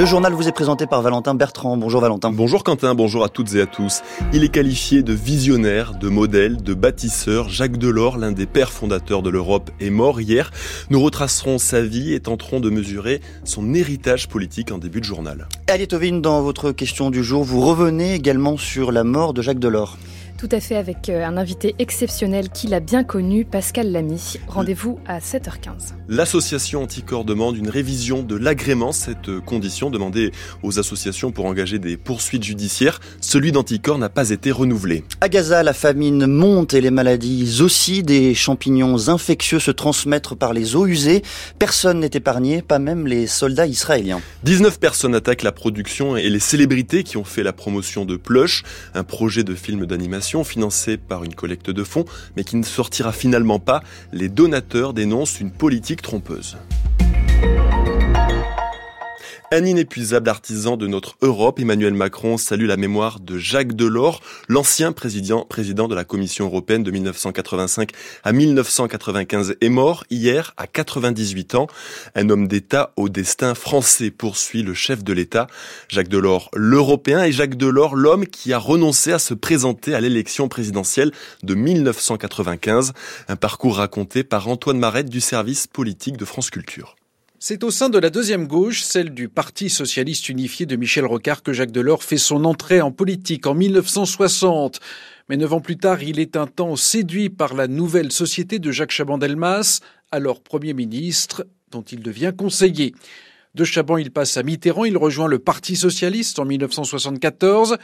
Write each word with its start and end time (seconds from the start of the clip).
Le 0.00 0.06
journal 0.06 0.32
vous 0.32 0.48
est 0.48 0.52
présenté 0.52 0.86
par 0.86 1.02
Valentin 1.02 1.34
Bertrand. 1.34 1.76
Bonjour 1.76 2.00
Valentin. 2.00 2.32
Bonjour 2.32 2.64
Quentin, 2.64 2.94
bonjour 2.94 3.22
à 3.22 3.28
toutes 3.28 3.54
et 3.54 3.60
à 3.60 3.66
tous. 3.66 4.00
Il 4.32 4.42
est 4.42 4.48
qualifié 4.48 5.02
de 5.02 5.12
visionnaire, 5.12 5.92
de 5.92 6.08
modèle, 6.08 6.62
de 6.62 6.72
bâtisseur. 6.72 7.50
Jacques 7.50 7.76
Delors, 7.76 8.16
l'un 8.16 8.32
des 8.32 8.46
pères 8.46 8.72
fondateurs 8.72 9.20
de 9.20 9.28
l'Europe, 9.28 9.70
est 9.78 9.90
mort 9.90 10.18
hier. 10.18 10.52
Nous 10.88 11.02
retracerons 11.02 11.58
sa 11.58 11.82
vie 11.82 12.14
et 12.14 12.20
tenterons 12.20 12.60
de 12.60 12.70
mesurer 12.70 13.20
son 13.44 13.74
héritage 13.74 14.26
politique 14.26 14.72
en 14.72 14.78
début 14.78 15.00
de 15.00 15.04
journal. 15.04 15.48
Ali 15.66 15.86
Tovin, 15.86 16.20
dans 16.20 16.40
votre 16.40 16.72
question 16.72 17.10
du 17.10 17.22
jour, 17.22 17.44
vous 17.44 17.60
revenez 17.60 18.14
également 18.14 18.56
sur 18.56 18.92
la 18.92 19.04
mort 19.04 19.34
de 19.34 19.42
Jacques 19.42 19.58
Delors. 19.58 19.98
Tout 20.40 20.48
à 20.52 20.60
fait, 20.60 20.76
avec 20.76 21.10
euh, 21.10 21.22
un 21.22 21.36
invité 21.36 21.74
exceptionnel 21.78 22.48
qu'il 22.48 22.72
a 22.72 22.80
bien 22.80 23.04
connu, 23.04 23.44
Pascal 23.44 23.92
Lamy. 23.92 24.38
Rendez-vous 24.48 24.98
à 25.06 25.18
7h15. 25.18 25.92
L'association 26.08 26.82
Anticor 26.82 27.26
demande 27.26 27.58
une 27.58 27.68
révision 27.68 28.22
de 28.22 28.36
l'agrément. 28.36 28.92
Cette 28.92 29.38
condition 29.40 29.90
demandée 29.90 30.32
aux 30.62 30.78
associations 30.78 31.30
pour 31.30 31.44
engager 31.44 31.78
des 31.78 31.98
poursuites 31.98 32.42
judiciaires, 32.42 33.00
celui 33.20 33.52
d'Anticor 33.52 33.98
n'a 33.98 34.08
pas 34.08 34.30
été 34.30 34.50
renouvelé. 34.50 35.04
À 35.20 35.28
Gaza, 35.28 35.62
la 35.62 35.74
famine 35.74 36.26
monte 36.26 36.72
et 36.72 36.80
les 36.80 36.90
maladies 36.90 37.60
aussi. 37.60 38.02
Des 38.02 38.34
champignons 38.34 39.10
infectieux 39.10 39.58
se 39.58 39.70
transmettent 39.70 40.34
par 40.36 40.54
les 40.54 40.74
eaux 40.74 40.86
usées. 40.86 41.20
Personne 41.58 42.00
n'est 42.00 42.10
épargné, 42.14 42.62
pas 42.62 42.78
même 42.78 43.06
les 43.06 43.26
soldats 43.26 43.66
israéliens. 43.66 44.22
19 44.44 44.80
personnes 44.80 45.14
attaquent 45.14 45.42
la 45.42 45.52
production 45.52 46.16
et 46.16 46.30
les 46.30 46.40
célébrités 46.40 47.02
qui 47.02 47.18
ont 47.18 47.24
fait 47.24 47.42
la 47.42 47.52
promotion 47.52 48.06
de 48.06 48.16
Plush, 48.16 48.62
un 48.94 49.04
projet 49.04 49.44
de 49.44 49.54
film 49.54 49.84
d'animation 49.84 50.29
financée 50.44 50.96
par 50.96 51.24
une 51.24 51.34
collecte 51.34 51.70
de 51.70 51.84
fonds, 51.84 52.04
mais 52.36 52.44
qui 52.44 52.56
ne 52.56 52.62
sortira 52.62 53.12
finalement 53.12 53.58
pas. 53.58 53.82
Les 54.12 54.28
donateurs 54.28 54.92
dénoncent 54.94 55.40
une 55.40 55.50
politique 55.50 56.02
trompeuse. 56.02 56.56
Un 59.52 59.64
inépuisable 59.64 60.28
artisan 60.28 60.76
de 60.76 60.86
notre 60.86 61.16
Europe, 61.22 61.58
Emmanuel 61.58 61.92
Macron 61.92 62.36
salue 62.36 62.66
la 62.66 62.76
mémoire 62.76 63.18
de 63.18 63.36
Jacques 63.36 63.74
Delors, 63.74 64.20
l'ancien 64.46 64.92
président, 64.92 65.44
président 65.44 65.88
de 65.88 65.96
la 65.96 66.04
Commission 66.04 66.44
européenne 66.44 66.84
de 66.84 66.92
1985 66.92 67.90
à 68.22 68.30
1995 68.30 69.56
est 69.60 69.68
mort 69.68 70.04
hier 70.08 70.54
à 70.56 70.68
98 70.68 71.56
ans. 71.56 71.66
Un 72.14 72.30
homme 72.30 72.46
d'État 72.46 72.92
au 72.94 73.08
destin 73.08 73.56
français 73.56 74.12
poursuit 74.12 74.62
le 74.62 74.72
chef 74.72 75.02
de 75.02 75.12
l'État, 75.12 75.48
Jacques 75.88 76.06
Delors 76.06 76.48
l'Européen 76.54 77.24
et 77.24 77.32
Jacques 77.32 77.56
Delors 77.56 77.96
l'homme 77.96 78.28
qui 78.28 78.52
a 78.52 78.58
renoncé 78.58 79.10
à 79.10 79.18
se 79.18 79.34
présenter 79.34 79.96
à 79.96 80.00
l'élection 80.00 80.46
présidentielle 80.46 81.10
de 81.42 81.56
1995. 81.56 82.92
Un 83.26 83.34
parcours 83.34 83.78
raconté 83.78 84.22
par 84.22 84.46
Antoine 84.46 84.78
Marette 84.78 85.10
du 85.10 85.20
service 85.20 85.66
politique 85.66 86.16
de 86.16 86.24
France 86.24 86.50
Culture. 86.50 86.94
C'est 87.42 87.64
au 87.64 87.70
sein 87.70 87.88
de 87.88 87.98
la 87.98 88.10
deuxième 88.10 88.46
gauche, 88.46 88.82
celle 88.82 89.14
du 89.14 89.30
Parti 89.30 89.70
socialiste 89.70 90.28
unifié 90.28 90.66
de 90.66 90.76
Michel 90.76 91.06
Rocard, 91.06 91.42
que 91.42 91.54
Jacques 91.54 91.72
Delors 91.72 92.04
fait 92.04 92.18
son 92.18 92.44
entrée 92.44 92.82
en 92.82 92.92
politique 92.92 93.46
en 93.46 93.54
1960. 93.54 94.78
Mais 95.30 95.38
neuf 95.38 95.54
ans 95.54 95.62
plus 95.62 95.78
tard, 95.78 96.02
il 96.02 96.20
est 96.20 96.36
un 96.36 96.46
temps 96.46 96.76
séduit 96.76 97.30
par 97.30 97.54
la 97.54 97.66
nouvelle 97.66 98.12
société 98.12 98.58
de 98.58 98.70
Jacques 98.70 98.90
Chaban-Delmas, 98.90 99.80
alors 100.10 100.42
Premier 100.42 100.74
ministre, 100.74 101.46
dont 101.70 101.80
il 101.80 102.02
devient 102.02 102.34
conseiller. 102.36 102.94
De 103.56 103.64
Chaban, 103.64 103.98
il 103.98 104.12
passe 104.12 104.36
à 104.36 104.44
Mitterrand, 104.44 104.84
il 104.84 104.96
rejoint 104.96 105.26
le 105.26 105.40
Parti 105.40 105.74
socialiste 105.74 106.38
en 106.38 106.44
1974. 106.44 107.78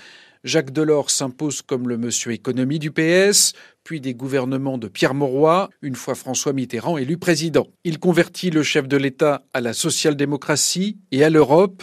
Jacques 0.44 0.70
Delors 0.70 1.10
s'impose 1.10 1.60
comme 1.62 1.88
le 1.88 1.98
monsieur 1.98 2.30
économie 2.30 2.78
du 2.78 2.92
PS, 2.92 3.52
puis 3.82 4.00
des 4.00 4.14
gouvernements 4.14 4.78
de 4.78 4.86
Pierre 4.86 5.14
Mauroy, 5.14 5.68
une 5.82 5.96
fois 5.96 6.14
François 6.14 6.52
Mitterrand 6.52 6.98
élu 6.98 7.18
président. 7.18 7.66
Il 7.82 7.98
convertit 7.98 8.50
le 8.50 8.62
chef 8.62 8.86
de 8.86 8.96
l'État 8.96 9.44
à 9.52 9.60
la 9.60 9.72
social-démocratie 9.72 10.98
et 11.10 11.24
à 11.24 11.30
l'Europe. 11.30 11.82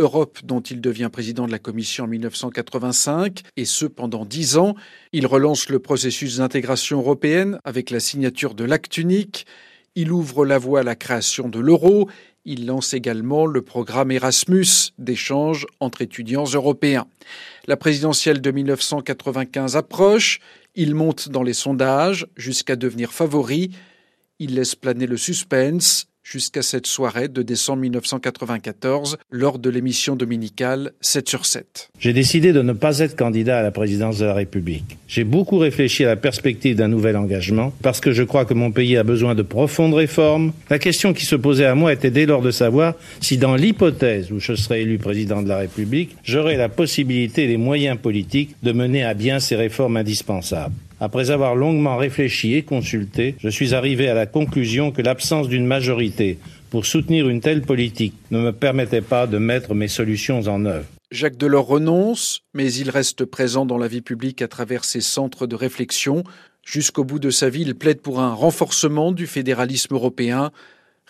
Europe 0.00 0.40
dont 0.42 0.60
il 0.60 0.80
devient 0.80 1.10
président 1.12 1.46
de 1.46 1.52
la 1.52 1.60
Commission 1.60 2.04
en 2.04 2.08
1985, 2.08 3.42
et 3.56 3.64
ce 3.64 3.86
pendant 3.86 4.24
dix 4.24 4.56
ans. 4.56 4.74
Il 5.12 5.28
relance 5.28 5.68
le 5.68 5.78
processus 5.78 6.38
d'intégration 6.38 6.98
européenne 6.98 7.60
avec 7.62 7.90
la 7.90 8.00
signature 8.00 8.54
de 8.54 8.64
l'acte 8.64 8.98
unique. 8.98 9.46
Il 9.94 10.10
ouvre 10.10 10.44
la 10.46 10.58
voie 10.58 10.80
à 10.80 10.82
la 10.82 10.96
création 10.96 11.48
de 11.48 11.60
l'euro 11.60 12.08
il 12.44 12.66
lance 12.66 12.94
également 12.94 13.46
le 13.46 13.62
programme 13.62 14.10
Erasmus 14.10 14.92
d'échange 14.98 15.66
entre 15.80 16.02
étudiants 16.02 16.44
européens. 16.44 17.06
La 17.66 17.76
présidentielle 17.76 18.40
de 18.40 18.50
1995 18.50 19.76
approche, 19.76 20.40
il 20.74 20.94
monte 20.94 21.28
dans 21.28 21.42
les 21.42 21.52
sondages 21.52 22.26
jusqu'à 22.36 22.76
devenir 22.76 23.12
favori, 23.12 23.70
il 24.38 24.54
laisse 24.54 24.74
planer 24.74 25.06
le 25.06 25.16
suspense, 25.16 26.06
jusqu'à 26.22 26.62
cette 26.62 26.86
soirée 26.86 27.28
de 27.28 27.42
décembre 27.42 27.82
1994 27.82 29.18
lors 29.30 29.58
de 29.58 29.70
l'émission 29.70 30.16
dominicale 30.16 30.92
7 31.00 31.28
sur 31.28 31.46
7. 31.46 31.90
J'ai 31.98 32.12
décidé 32.12 32.52
de 32.52 32.62
ne 32.62 32.72
pas 32.72 33.00
être 33.00 33.16
candidat 33.16 33.58
à 33.58 33.62
la 33.62 33.70
présidence 33.70 34.18
de 34.18 34.24
la 34.24 34.34
République. 34.34 34.98
J'ai 35.08 35.24
beaucoup 35.24 35.58
réfléchi 35.58 36.04
à 36.04 36.08
la 36.08 36.16
perspective 36.16 36.76
d'un 36.76 36.88
nouvel 36.88 37.16
engagement 37.16 37.72
parce 37.82 38.00
que 38.00 38.12
je 38.12 38.22
crois 38.22 38.44
que 38.44 38.54
mon 38.54 38.70
pays 38.70 38.96
a 38.96 39.04
besoin 39.04 39.34
de 39.34 39.42
profondes 39.42 39.94
réformes. 39.94 40.52
La 40.70 40.78
question 40.78 41.12
qui 41.12 41.26
se 41.26 41.36
posait 41.36 41.66
à 41.66 41.74
moi 41.74 41.92
était 41.92 42.10
dès 42.10 42.26
lors 42.26 42.42
de 42.42 42.50
savoir 42.50 42.94
si 43.20 43.36
dans 43.36 43.56
l'hypothèse 43.56 44.30
où 44.32 44.38
je 44.38 44.54
serais 44.54 44.82
élu 44.82 44.98
président 44.98 45.42
de 45.42 45.48
la 45.48 45.58
République, 45.58 46.16
j'aurais 46.22 46.56
la 46.56 46.68
possibilité 46.68 47.44
et 47.44 47.48
les 47.48 47.56
moyens 47.56 47.98
politiques 47.98 48.56
de 48.62 48.72
mener 48.72 49.04
à 49.04 49.14
bien 49.14 49.40
ces 49.40 49.56
réformes 49.56 49.96
indispensables. 49.96 50.74
Après 51.04 51.32
avoir 51.32 51.56
longuement 51.56 51.96
réfléchi 51.96 52.54
et 52.54 52.62
consulté, 52.62 53.34
je 53.40 53.48
suis 53.48 53.74
arrivé 53.74 54.08
à 54.08 54.14
la 54.14 54.26
conclusion 54.26 54.92
que 54.92 55.02
l'absence 55.02 55.48
d'une 55.48 55.66
majorité 55.66 56.38
pour 56.70 56.86
soutenir 56.86 57.28
une 57.28 57.40
telle 57.40 57.62
politique 57.62 58.14
ne 58.30 58.38
me 58.38 58.52
permettait 58.52 59.00
pas 59.00 59.26
de 59.26 59.36
mettre 59.36 59.74
mes 59.74 59.88
solutions 59.88 60.42
en 60.46 60.64
œuvre. 60.64 60.86
Jacques 61.10 61.36
Delors 61.36 61.66
renonce, 61.66 62.42
mais 62.54 62.72
il 62.72 62.88
reste 62.88 63.24
présent 63.24 63.66
dans 63.66 63.78
la 63.78 63.88
vie 63.88 64.00
publique 64.00 64.42
à 64.42 64.46
travers 64.46 64.84
ses 64.84 65.00
centres 65.00 65.48
de 65.48 65.56
réflexion. 65.56 66.22
Jusqu'au 66.64 67.02
bout 67.02 67.18
de 67.18 67.30
sa 67.30 67.50
vie, 67.50 67.62
il 67.62 67.74
plaide 67.74 68.00
pour 68.00 68.20
un 68.20 68.32
renforcement 68.32 69.10
du 69.10 69.26
fédéralisme 69.26 69.96
européen, 69.96 70.52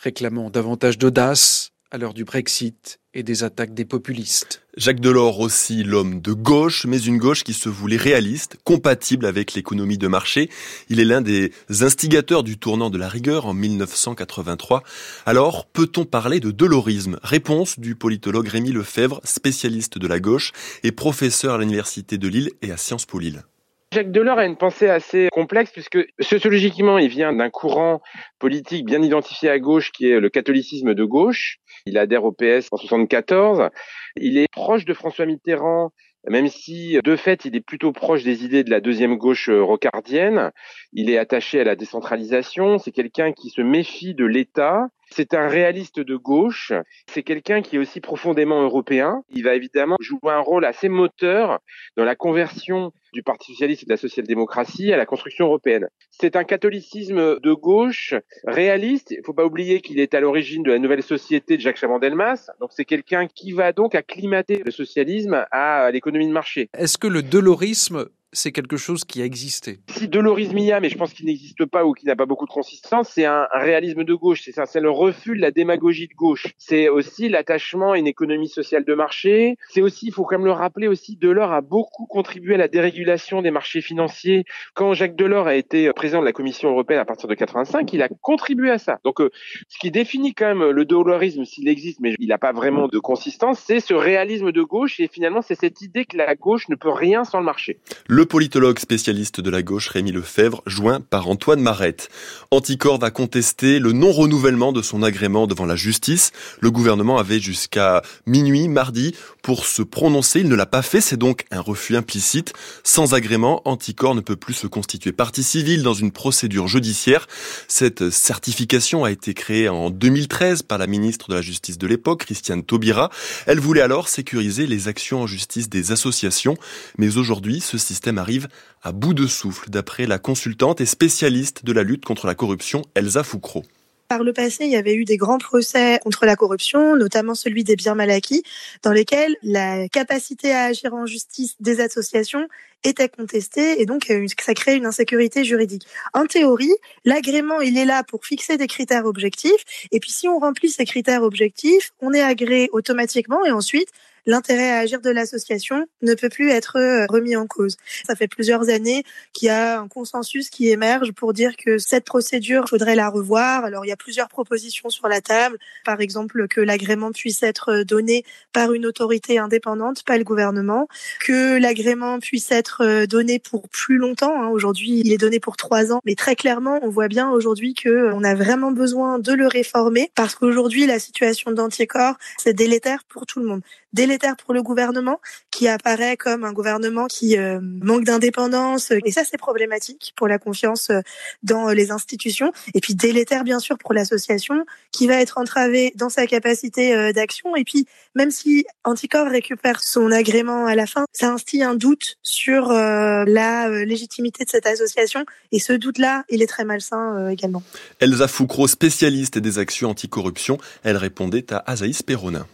réclamant 0.02 0.48
davantage 0.48 0.96
d'audace 0.96 1.71
à 1.92 1.98
l'heure 1.98 2.14
du 2.14 2.24
Brexit 2.24 2.98
et 3.12 3.22
des 3.22 3.44
attaques 3.44 3.74
des 3.74 3.84
populistes. 3.84 4.62
Jacques 4.78 5.00
Delors 5.00 5.40
aussi 5.40 5.84
l'homme 5.84 6.22
de 6.22 6.32
gauche, 6.32 6.86
mais 6.86 6.98
une 6.98 7.18
gauche 7.18 7.44
qui 7.44 7.52
se 7.52 7.68
voulait 7.68 7.98
réaliste, 7.98 8.56
compatible 8.64 9.26
avec 9.26 9.52
l'économie 9.52 9.98
de 9.98 10.08
marché. 10.08 10.48
Il 10.88 11.00
est 11.00 11.04
l'un 11.04 11.20
des 11.20 11.52
instigateurs 11.68 12.42
du 12.44 12.56
tournant 12.56 12.88
de 12.88 12.96
la 12.96 13.10
rigueur 13.10 13.44
en 13.44 13.52
1983. 13.52 14.82
Alors, 15.26 15.66
peut-on 15.66 16.06
parler 16.06 16.40
de 16.40 16.50
Delorisme 16.50 17.18
Réponse 17.22 17.78
du 17.78 17.94
politologue 17.94 18.48
Rémi 18.48 18.72
Lefebvre, 18.72 19.20
spécialiste 19.24 19.98
de 19.98 20.06
la 20.06 20.18
gauche 20.18 20.52
et 20.82 20.92
professeur 20.92 21.54
à 21.54 21.58
l'Université 21.58 22.16
de 22.16 22.28
Lille 22.28 22.52
et 22.62 22.72
à 22.72 22.78
Sciences 22.78 23.04
Po 23.04 23.18
Lille. 23.18 23.44
Jacques 23.92 24.10
Delors 24.10 24.38
a 24.38 24.46
une 24.46 24.56
pensée 24.56 24.88
assez 24.88 25.28
complexe 25.32 25.70
puisque 25.70 25.98
sociologiquement, 26.18 26.96
il 26.96 27.08
vient 27.08 27.34
d'un 27.34 27.50
courant 27.50 28.00
politique 28.38 28.86
bien 28.86 29.02
identifié 29.02 29.50
à 29.50 29.58
gauche 29.58 29.92
qui 29.92 30.08
est 30.08 30.18
le 30.18 30.30
catholicisme 30.30 30.94
de 30.94 31.04
gauche. 31.04 31.58
Il 31.84 31.98
adhère 31.98 32.24
au 32.24 32.32
PS 32.32 32.68
en 32.70 32.78
74. 32.78 33.68
Il 34.16 34.38
est 34.38 34.46
proche 34.50 34.86
de 34.86 34.94
François 34.94 35.26
Mitterrand 35.26 35.92
même 36.28 36.48
si 36.48 36.98
de 37.02 37.16
fait 37.16 37.44
il 37.44 37.56
est 37.56 37.60
plutôt 37.60 37.92
proche 37.92 38.22
des 38.22 38.44
idées 38.44 38.62
de 38.62 38.70
la 38.70 38.80
deuxième 38.80 39.16
gauche 39.16 39.50
rocardienne, 39.50 40.52
il 40.92 41.10
est 41.10 41.18
attaché 41.18 41.60
à 41.60 41.64
la 41.64 41.74
décentralisation, 41.74 42.78
c'est 42.78 42.92
quelqu'un 42.92 43.32
qui 43.32 43.50
se 43.50 43.60
méfie 43.60 44.14
de 44.14 44.24
l'État, 44.24 44.86
c'est 45.12 45.34
un 45.34 45.48
réaliste 45.48 46.00
de 46.00 46.16
gauche, 46.16 46.72
c'est 47.06 47.22
quelqu'un 47.22 47.62
qui 47.62 47.76
est 47.76 47.78
aussi 47.78 48.00
profondément 48.00 48.62
européen, 48.62 49.22
il 49.30 49.44
va 49.44 49.54
évidemment 49.54 49.96
jouer 50.00 50.32
un 50.32 50.40
rôle 50.40 50.64
assez 50.64 50.88
moteur 50.88 51.60
dans 51.96 52.04
la 52.04 52.16
conversion 52.16 52.92
du 53.12 53.22
Parti 53.22 53.52
socialiste 53.52 53.82
et 53.82 53.86
de 53.86 53.90
la 53.90 53.96
social-démocratie 53.98 54.92
à 54.92 54.96
la 54.96 55.04
construction 55.04 55.46
européenne. 55.46 55.86
C'est 56.10 56.34
un 56.34 56.44
catholicisme 56.44 57.40
de 57.40 57.52
gauche 57.52 58.14
réaliste. 58.44 59.10
Il 59.10 59.18
ne 59.18 59.24
faut 59.24 59.34
pas 59.34 59.44
oublier 59.44 59.80
qu'il 59.80 60.00
est 60.00 60.14
à 60.14 60.20
l'origine 60.20 60.62
de 60.62 60.72
la 60.72 60.78
nouvelle 60.78 61.02
société 61.02 61.56
de 61.56 61.60
Jacques 61.60 61.76
Chaban-Delmas. 61.76 62.50
Donc 62.60 62.70
c'est 62.72 62.86
quelqu'un 62.86 63.26
qui 63.26 63.52
va 63.52 63.72
donc 63.72 63.94
acclimater 63.94 64.62
le 64.64 64.70
socialisme 64.70 65.44
à 65.50 65.90
l'économie 65.90 66.26
de 66.26 66.32
marché. 66.32 66.70
Est-ce 66.76 66.96
que 66.96 67.06
le 67.06 67.22
delorisme 67.22 68.06
c'est 68.32 68.52
quelque 68.52 68.76
chose 68.76 69.04
qui 69.04 69.20
a 69.20 69.24
existé. 69.24 69.78
Si 69.88 70.08
Delorisme 70.08 70.56
y 70.58 70.72
a, 70.72 70.80
mais 70.80 70.88
je 70.88 70.96
pense 70.96 71.12
qu'il 71.12 71.26
n'existe 71.26 71.64
pas 71.66 71.84
ou 71.84 71.92
qu'il 71.92 72.08
n'a 72.08 72.16
pas 72.16 72.26
beaucoup 72.26 72.46
de 72.46 72.50
consistance, 72.50 73.10
c'est 73.10 73.26
un, 73.26 73.46
réalisme 73.52 74.04
de 74.04 74.14
gauche. 74.14 74.42
C'est 74.44 74.52
ça, 74.52 74.66
c'est 74.66 74.80
le 74.80 74.90
refus 74.90 75.36
de 75.36 75.40
la 75.40 75.50
démagogie 75.50 76.08
de 76.08 76.14
gauche. 76.14 76.46
C'est 76.58 76.88
aussi 76.88 77.28
l'attachement 77.28 77.92
à 77.92 77.98
une 77.98 78.06
économie 78.06 78.48
sociale 78.48 78.84
de 78.84 78.94
marché. 78.94 79.56
C'est 79.68 79.82
aussi, 79.82 80.06
il 80.06 80.12
faut 80.12 80.24
quand 80.24 80.38
même 80.38 80.46
le 80.46 80.52
rappeler 80.52 80.88
aussi, 80.88 81.16
Delors 81.16 81.52
a 81.52 81.60
beaucoup 81.60 82.06
contribué 82.06 82.54
à 82.54 82.58
la 82.58 82.68
dérégulation 82.68 83.42
des 83.42 83.50
marchés 83.50 83.82
financiers. 83.82 84.44
Quand 84.74 84.94
Jacques 84.94 85.16
Delors 85.16 85.46
a 85.46 85.54
été 85.54 85.92
président 85.92 86.20
de 86.20 86.24
la 86.24 86.32
Commission 86.32 86.70
européenne 86.70 87.00
à 87.00 87.04
partir 87.04 87.28
de 87.28 87.34
85, 87.34 87.92
il 87.92 88.02
a 88.02 88.08
contribué 88.08 88.70
à 88.70 88.78
ça. 88.78 88.98
Donc, 89.04 89.20
euh, 89.20 89.30
ce 89.68 89.78
qui 89.78 89.90
définit 89.90 90.34
quand 90.34 90.46
même 90.46 90.70
le 90.70 90.84
Delorisme, 90.84 91.44
s'il 91.44 91.68
existe, 91.68 92.00
mais 92.00 92.14
il 92.18 92.28
n'a 92.28 92.38
pas 92.38 92.52
vraiment 92.52 92.88
de 92.88 92.98
consistance, 92.98 93.60
c'est 93.60 93.80
ce 93.80 93.94
réalisme 93.94 94.52
de 94.52 94.62
gauche 94.62 95.00
et 95.00 95.08
finalement, 95.08 95.42
c'est 95.42 95.58
cette 95.58 95.82
idée 95.82 96.06
que 96.06 96.16
la 96.16 96.34
gauche 96.34 96.68
ne 96.68 96.76
peut 96.76 96.90
rien 96.90 97.24
sans 97.24 97.38
le 97.38 97.44
marché. 97.44 97.78
Le 98.08 98.21
Le 98.22 98.26
politologue 98.26 98.78
spécialiste 98.78 99.40
de 99.40 99.50
la 99.50 99.64
gauche 99.64 99.88
Rémi 99.88 100.12
Lefebvre, 100.12 100.62
joint 100.64 101.00
par 101.00 101.28
Antoine 101.28 101.60
Marette. 101.60 102.08
Anticor 102.52 103.00
va 103.00 103.10
contester 103.10 103.80
le 103.80 103.90
non-renouvellement 103.90 104.70
de 104.70 104.80
son 104.80 105.02
agrément 105.02 105.48
devant 105.48 105.66
la 105.66 105.74
justice. 105.74 106.30
Le 106.60 106.70
gouvernement 106.70 107.18
avait 107.18 107.40
jusqu'à 107.40 108.00
minuit 108.26 108.68
mardi 108.68 109.16
pour 109.42 109.66
se 109.66 109.82
prononcer. 109.82 110.38
Il 110.38 110.48
ne 110.48 110.54
l'a 110.54 110.66
pas 110.66 110.82
fait. 110.82 111.00
C'est 111.00 111.16
donc 111.16 111.46
un 111.50 111.60
refus 111.60 111.96
implicite. 111.96 112.52
Sans 112.84 113.12
agrément, 113.12 113.60
Anticor 113.64 114.14
ne 114.14 114.20
peut 114.20 114.36
plus 114.36 114.54
se 114.54 114.68
constituer 114.68 115.10
partie 115.10 115.42
civile 115.42 115.82
dans 115.82 115.92
une 115.92 116.12
procédure 116.12 116.68
judiciaire. 116.68 117.26
Cette 117.66 118.10
certification 118.10 119.02
a 119.02 119.10
été 119.10 119.34
créée 119.34 119.68
en 119.68 119.90
2013 119.90 120.62
par 120.62 120.78
la 120.78 120.86
ministre 120.86 121.28
de 121.28 121.34
la 121.34 121.42
Justice 121.42 121.76
de 121.76 121.88
l'époque, 121.88 122.20
Christiane 122.20 122.62
Taubira. 122.62 123.10
Elle 123.46 123.58
voulait 123.58 123.82
alors 123.82 124.08
sécuriser 124.08 124.68
les 124.68 124.86
actions 124.86 125.22
en 125.22 125.26
justice 125.26 125.68
des 125.68 125.90
associations. 125.90 126.56
Mais 126.98 127.16
aujourd'hui, 127.16 127.60
ce 127.60 127.78
système 127.78 128.11
arrive 128.18 128.48
à 128.82 128.92
bout 128.92 129.14
de 129.14 129.26
souffle, 129.26 129.70
d'après 129.70 130.06
la 130.06 130.18
consultante 130.18 130.80
et 130.80 130.86
spécialiste 130.86 131.64
de 131.64 131.72
la 131.72 131.82
lutte 131.82 132.04
contre 132.04 132.26
la 132.26 132.34
corruption, 132.34 132.82
Elsa 132.94 133.22
Foucro. 133.22 133.64
Par 134.08 134.24
le 134.24 134.34
passé, 134.34 134.64
il 134.64 134.70
y 134.70 134.76
avait 134.76 134.94
eu 134.94 135.06
des 135.06 135.16
grands 135.16 135.38
procès 135.38 135.98
contre 136.02 136.26
la 136.26 136.36
corruption, 136.36 136.96
notamment 136.96 137.34
celui 137.34 137.64
des 137.64 137.76
biens 137.76 137.94
mal 137.94 138.10
acquis, 138.10 138.42
dans 138.82 138.92
lesquels 138.92 139.34
la 139.42 139.88
capacité 139.88 140.52
à 140.52 140.64
agir 140.64 140.92
en 140.92 141.06
justice 141.06 141.56
des 141.60 141.80
associations 141.80 142.46
était 142.84 143.08
contestée 143.08 143.80
et 143.80 143.86
donc 143.86 144.10
euh, 144.10 144.26
ça 144.38 144.52
crée 144.52 144.76
une 144.76 144.84
insécurité 144.84 145.44
juridique. 145.44 145.86
En 146.12 146.26
théorie, 146.26 146.74
l'agrément, 147.06 147.60
il 147.60 147.78
est 147.78 147.86
là 147.86 148.02
pour 148.02 148.26
fixer 148.26 148.58
des 148.58 148.66
critères 148.66 149.06
objectifs 149.06 149.64
et 149.92 149.98
puis 149.98 150.10
si 150.10 150.28
on 150.28 150.38
remplit 150.38 150.68
ces 150.68 150.84
critères 150.84 151.22
objectifs, 151.22 151.92
on 152.00 152.12
est 152.12 152.22
agréé 152.22 152.68
automatiquement 152.72 153.44
et 153.46 153.50
ensuite 153.50 153.88
l'intérêt 154.26 154.70
à 154.70 154.78
agir 154.78 155.00
de 155.00 155.10
l'association 155.10 155.86
ne 156.02 156.14
peut 156.14 156.28
plus 156.28 156.50
être 156.50 156.76
euh, 156.76 157.06
remis 157.08 157.36
en 157.36 157.46
cause. 157.46 157.76
Ça 158.06 158.14
fait 158.14 158.28
plusieurs 158.28 158.68
années 158.68 159.04
qu'il 159.32 159.46
y 159.46 159.50
a 159.50 159.80
un 159.80 159.88
consensus 159.88 160.50
qui 160.50 160.68
émerge 160.70 161.12
pour 161.12 161.32
dire 161.32 161.56
que 161.56 161.78
cette 161.78 162.04
procédure, 162.04 162.68
faudrait 162.68 162.94
la 162.94 163.08
revoir. 163.08 163.64
Alors, 163.64 163.84
il 163.84 163.88
y 163.88 163.92
a 163.92 163.96
plusieurs 163.96 164.28
propositions 164.28 164.90
sur 164.90 165.08
la 165.08 165.20
table. 165.20 165.58
Par 165.84 166.00
exemple, 166.00 166.48
que 166.48 166.60
l'agrément 166.60 167.12
puisse 167.12 167.42
être 167.42 167.82
donné 167.82 168.24
par 168.52 168.72
une 168.72 168.86
autorité 168.86 169.38
indépendante, 169.38 170.04
pas 170.04 170.18
le 170.18 170.24
gouvernement. 170.24 170.88
Que 171.24 171.58
l'agrément 171.58 172.18
puisse 172.18 172.50
être 172.50 172.82
euh, 172.82 173.06
donné 173.06 173.38
pour 173.38 173.68
plus 173.68 173.96
longtemps. 173.96 174.42
Hein. 174.42 174.48
Aujourd'hui, 174.48 175.00
il 175.04 175.12
est 175.12 175.18
donné 175.18 175.40
pour 175.40 175.56
trois 175.56 175.92
ans. 175.92 176.00
Mais 176.04 176.14
très 176.14 176.36
clairement, 176.36 176.78
on 176.82 176.88
voit 176.88 177.08
bien 177.08 177.30
aujourd'hui 177.30 177.74
que 177.74 177.88
euh, 177.88 178.14
on 178.14 178.24
a 178.24 178.34
vraiment 178.34 178.72
besoin 178.72 179.18
de 179.18 179.32
le 179.32 179.46
réformer 179.46 180.10
parce 180.14 180.34
qu'aujourd'hui, 180.34 180.86
la 180.86 180.98
situation 180.98 181.52
d'anticorps, 181.52 182.14
c'est 182.38 182.54
délétère 182.54 183.04
pour 183.04 183.26
tout 183.26 183.40
le 183.40 183.46
monde 183.46 183.62
délétère 183.92 184.36
pour 184.36 184.54
le 184.54 184.62
gouvernement, 184.62 185.20
qui 185.50 185.68
apparaît 185.68 186.16
comme 186.16 186.44
un 186.44 186.52
gouvernement 186.52 187.06
qui 187.06 187.36
euh, 187.36 187.60
manque 187.60 188.04
d'indépendance. 188.04 188.90
Et 189.04 189.12
ça, 189.12 189.22
c'est 189.28 189.36
problématique 189.36 190.12
pour 190.16 190.28
la 190.28 190.38
confiance 190.38 190.90
euh, 190.90 191.00
dans 191.42 191.68
les 191.68 191.90
institutions. 191.90 192.52
Et 192.74 192.80
puis 192.80 192.94
délétère, 192.94 193.44
bien 193.44 193.58
sûr, 193.60 193.78
pour 193.78 193.94
l'association, 193.94 194.64
qui 194.90 195.06
va 195.06 195.20
être 195.20 195.38
entravée 195.38 195.92
dans 195.96 196.08
sa 196.08 196.26
capacité 196.26 196.94
euh, 196.94 197.12
d'action. 197.12 197.54
Et 197.56 197.64
puis, 197.64 197.86
même 198.14 198.30
si 198.30 198.64
Anticor 198.84 199.28
récupère 199.28 199.82
son 199.82 200.10
agrément 200.10 200.66
à 200.66 200.74
la 200.74 200.86
fin, 200.86 201.04
ça 201.12 201.30
instille 201.30 201.62
un 201.62 201.74
doute 201.74 202.16
sur 202.22 202.68
la 202.72 203.68
légitimité 203.84 204.44
de 204.44 204.50
cette 204.50 204.66
association. 204.66 205.24
Et 205.50 205.58
ce 205.58 205.72
doute-là, 205.72 206.24
il 206.28 206.42
est 206.42 206.46
très 206.46 206.64
malsain 206.64 207.28
également. 207.28 207.62
Elsa 208.00 208.28
Foucro, 208.28 208.66
spécialiste 208.66 209.38
des 209.38 209.58
actions 209.58 209.92
anticorruption, 209.92 210.58
elle 210.82 210.96
répondait 210.96 211.52
à 211.52 211.70
Azaïs 211.70 212.02
Perronin. 212.02 212.46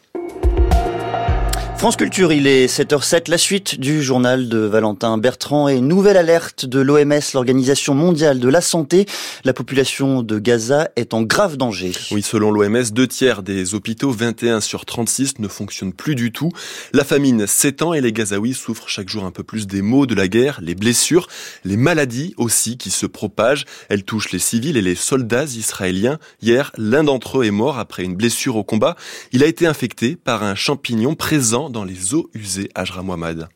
France 1.78 1.94
Culture, 1.94 2.32
il 2.32 2.48
est 2.48 2.66
7h07, 2.66 3.30
la 3.30 3.38
suite 3.38 3.78
du 3.78 4.02
journal 4.02 4.48
de 4.48 4.58
Valentin 4.58 5.16
Bertrand 5.16 5.68
et 5.68 5.80
nouvelle 5.80 6.16
alerte 6.16 6.66
de 6.66 6.80
l'OMS, 6.80 7.20
l'Organisation 7.34 7.94
mondiale 7.94 8.40
de 8.40 8.48
la 8.48 8.60
santé. 8.60 9.06
La 9.44 9.52
population 9.52 10.24
de 10.24 10.40
Gaza 10.40 10.90
est 10.96 11.14
en 11.14 11.22
grave 11.22 11.56
danger. 11.56 11.92
Oui, 12.10 12.22
selon 12.22 12.50
l'OMS, 12.50 12.90
deux 12.92 13.06
tiers 13.06 13.44
des 13.44 13.76
hôpitaux, 13.76 14.10
21 14.10 14.60
sur 14.60 14.86
36, 14.86 15.38
ne 15.38 15.46
fonctionnent 15.46 15.92
plus 15.92 16.16
du 16.16 16.32
tout. 16.32 16.50
La 16.92 17.04
famine 17.04 17.46
s'étend 17.46 17.94
et 17.94 18.00
les 18.00 18.12
Gazaouis 18.12 18.54
souffrent 18.54 18.88
chaque 18.88 19.08
jour 19.08 19.24
un 19.24 19.30
peu 19.30 19.44
plus 19.44 19.68
des 19.68 19.80
maux 19.80 20.06
de 20.06 20.16
la 20.16 20.26
guerre, 20.26 20.58
les 20.60 20.74
blessures, 20.74 21.28
les 21.64 21.76
maladies 21.76 22.34
aussi 22.38 22.76
qui 22.76 22.90
se 22.90 23.06
propagent. 23.06 23.66
Elles 23.88 24.02
touchent 24.02 24.32
les 24.32 24.40
civils 24.40 24.76
et 24.76 24.82
les 24.82 24.96
soldats 24.96 25.44
israéliens. 25.44 26.18
Hier, 26.42 26.72
l'un 26.76 27.04
d'entre 27.04 27.38
eux 27.38 27.44
est 27.44 27.52
mort 27.52 27.78
après 27.78 28.02
une 28.02 28.16
blessure 28.16 28.56
au 28.56 28.64
combat. 28.64 28.96
Il 29.30 29.44
a 29.44 29.46
été 29.46 29.64
infecté 29.64 30.16
par 30.16 30.42
un 30.42 30.56
champignon 30.56 31.14
présent 31.14 31.67
dans 31.70 31.84
les 31.84 32.14
eaux 32.14 32.30
usées, 32.34 32.70
Ajra 32.74 33.02
Mohamed. 33.02 33.48